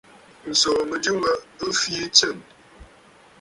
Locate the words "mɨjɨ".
0.89-1.11